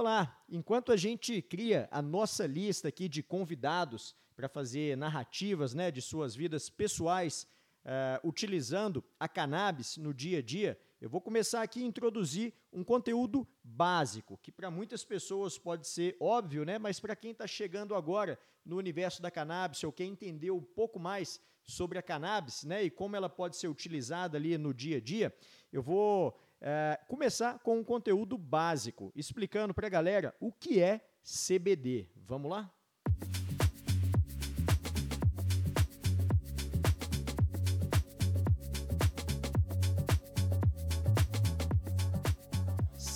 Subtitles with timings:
[0.00, 0.40] Olá!
[0.48, 6.00] Enquanto a gente cria a nossa lista aqui de convidados para fazer narrativas né, de
[6.00, 7.48] suas vidas pessoais,
[7.84, 12.84] uh, utilizando a cannabis no dia a dia, eu vou começar aqui a introduzir um
[12.84, 16.78] conteúdo básico, que para muitas pessoas pode ser óbvio, né?
[16.78, 21.00] mas para quem está chegando agora no universo da cannabis ou quer entender um pouco
[21.00, 22.84] mais sobre a cannabis né?
[22.84, 25.34] e como ela pode ser utilizada ali no dia a dia,
[25.72, 31.00] eu vou é, começar com um conteúdo básico, explicando para a galera o que é
[31.22, 32.08] CBD.
[32.26, 32.70] Vamos lá?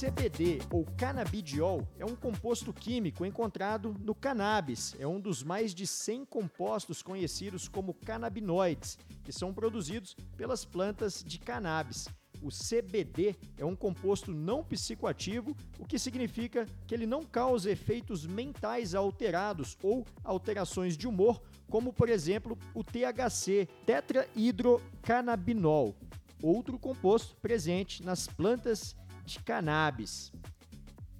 [0.02, 4.97] CBD ou canabidiol é um composto químico encontrado no cannabis.
[4.98, 11.22] É um dos mais de 100 compostos conhecidos como canabinoides, que são produzidos pelas plantas
[11.22, 12.09] de cannabis.
[12.42, 18.27] O CBD é um composto não psicoativo, o que significa que ele não causa efeitos
[18.27, 25.94] mentais alterados ou alterações de humor, como por exemplo o THC, tetrahidrocannabinol,
[26.42, 30.33] outro composto presente nas plantas de cannabis.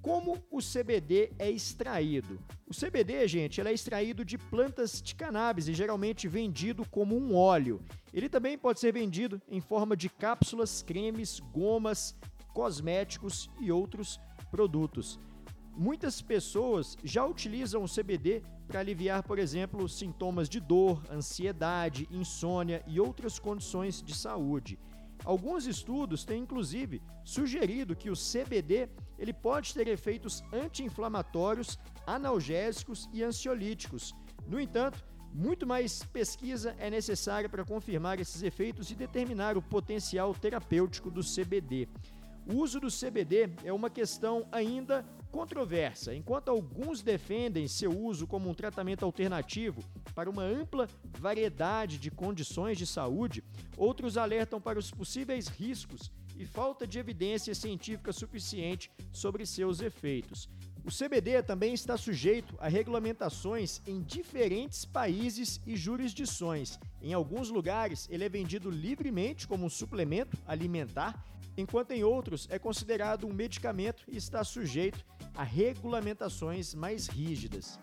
[0.03, 2.37] Como o CBD é extraído?
[2.67, 7.81] O CBD, gente, é extraído de plantas de cannabis e geralmente vendido como um óleo.
[8.13, 12.17] Ele também pode ser vendido em forma de cápsulas, cremes, gomas,
[12.53, 14.19] cosméticos e outros
[14.51, 15.21] produtos.
[15.73, 22.83] Muitas pessoas já utilizam o CBD para aliviar, por exemplo, sintomas de dor, ansiedade, insônia
[22.85, 24.77] e outras condições de saúde.
[25.23, 33.23] Alguns estudos têm inclusive sugerido que o CBD ele pode ter efeitos anti-inflamatórios, analgésicos e
[33.23, 34.13] ansiolíticos.
[34.45, 40.33] No entanto, muito mais pesquisa é necessária para confirmar esses efeitos e determinar o potencial
[40.33, 41.87] terapêutico do CBD.
[42.45, 46.13] O uso do CBD é uma questão ainda controversa.
[46.13, 52.77] Enquanto alguns defendem seu uso como um tratamento alternativo para uma ampla variedade de condições
[52.77, 53.43] de saúde,
[53.75, 60.47] outros alertam para os possíveis riscos e falta de evidência científica suficiente sobre seus efeitos.
[60.85, 66.77] O CBD também está sujeito a regulamentações em diferentes países e jurisdições.
[67.01, 71.25] Em alguns lugares, ele é vendido livremente como um suplemento alimentar,
[71.57, 75.05] enquanto em outros é considerado um medicamento e está sujeito
[75.35, 77.79] a regulamentações mais rígidas.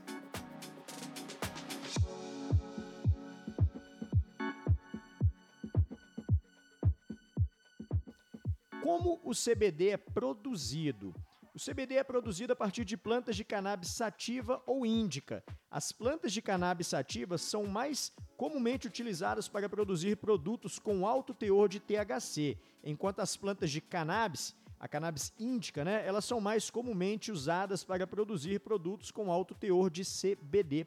[8.83, 11.15] Como o CBD é produzido?
[11.55, 15.45] O CBD é produzido a partir de plantas de cannabis sativa ou índica.
[15.71, 21.69] As plantas de cannabis sativas são mais comumente utilizadas para produzir produtos com alto teor
[21.69, 27.31] de THC, enquanto as plantas de cannabis, a cannabis índica, né, elas são mais comumente
[27.31, 30.87] usadas para produzir produtos com alto teor de CBD.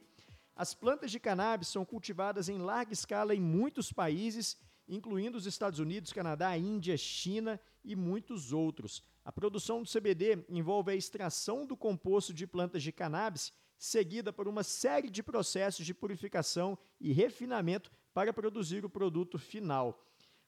[0.56, 4.58] As plantas de cannabis são cultivadas em larga escala em muitos países
[4.88, 9.04] incluindo os Estados Unidos, Canadá, Índia, China e muitos outros.
[9.24, 14.48] A produção do CBD envolve a extração do composto de plantas de cannabis, seguida por
[14.48, 20.00] uma série de processos de purificação e refinamento para produzir o produto final.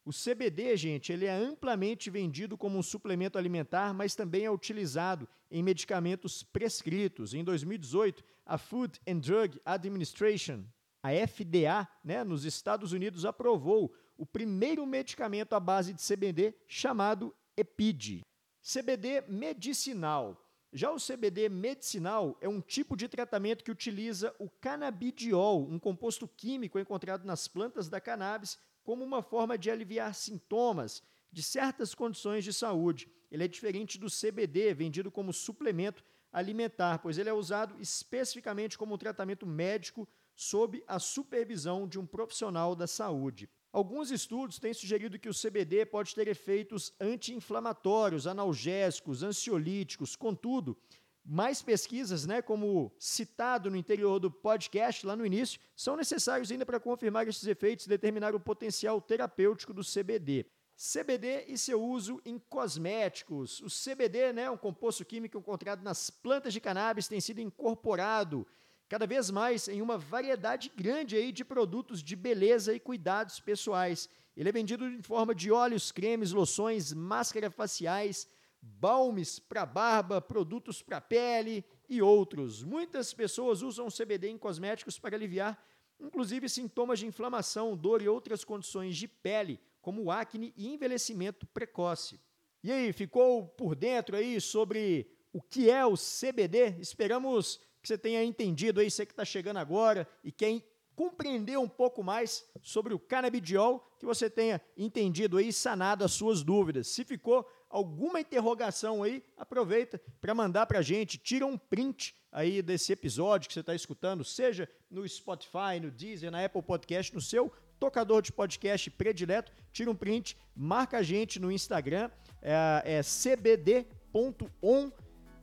[0.05, 5.27] O CBD, gente, ele é amplamente vendido como um suplemento alimentar, mas também é utilizado
[5.49, 7.33] em medicamentos prescritos.
[7.33, 10.63] Em 2018, a Food and Drug Administration,
[11.01, 17.35] a FDA, né, nos Estados Unidos, aprovou o primeiro medicamento à base de CBD chamado
[17.57, 18.21] EPID.
[18.61, 20.44] CBD medicinal.
[20.77, 26.27] Já o CBD medicinal é um tipo de tratamento que utiliza o canabidiol, um composto
[26.27, 32.43] químico encontrado nas plantas da cannabis, como uma forma de aliviar sintomas de certas condições
[32.43, 33.09] de saúde.
[33.31, 38.95] Ele é diferente do CBD, vendido como suplemento alimentar, pois ele é usado especificamente como
[38.95, 40.05] um tratamento médico
[40.35, 43.49] sob a supervisão de um profissional da saúde.
[43.75, 50.15] Alguns estudos têm sugerido que o CBD pode ter efeitos anti-inflamatórios, analgésicos, ansiolíticos.
[50.15, 50.77] Contudo,
[51.25, 56.65] mais pesquisas, né, como citado no interior do podcast lá no início, são necessários ainda
[56.65, 60.45] para confirmar esses efeitos e determinar o potencial terapêutico do CBD.
[60.77, 63.59] CBD e seu uso em cosméticos.
[63.59, 68.47] O CBD, né, um composto químico encontrado nas plantas de cannabis, tem sido incorporado
[68.87, 74.09] cada vez mais em uma variedade grande aí de produtos de beleza e cuidados pessoais.
[74.35, 78.27] Ele é vendido em forma de óleos, cremes, loções, máscaras faciais,
[78.61, 82.63] balmes para barba, produtos para pele e outros.
[82.63, 85.57] Muitas pessoas usam CBD em cosméticos para aliviar
[85.99, 92.19] inclusive sintomas de inflamação, dor e outras condições de pele, como acne e envelhecimento precoce.
[92.63, 96.77] E aí, ficou por dentro aí sobre o que é o CBD.
[96.79, 100.59] Esperamos que você tenha entendido aí, você que está chegando agora e quer
[100.95, 106.41] compreender um pouco mais sobre o canabidiol, que você tenha entendido aí, sanado as suas
[106.41, 106.87] dúvidas.
[106.87, 112.63] Se ficou alguma interrogação aí, aproveita para mandar para a gente, tira um print aí
[112.63, 117.21] desse episódio que você está escutando, seja no Spotify, no Deezer, na Apple Podcast, no
[117.21, 122.09] seu tocador de podcast predileto, tira um print, marca a gente no Instagram,
[122.41, 124.91] é, é cbd.on,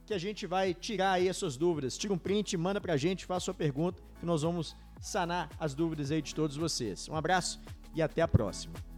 [0.06, 1.96] que a gente vai tirar aí as suas dúvidas.
[1.96, 6.10] Tira um print, manda pra gente, faça sua pergunta, que nós vamos sanar as dúvidas
[6.10, 7.08] aí de todos vocês.
[7.08, 7.60] Um abraço
[7.94, 8.91] e até a próxima.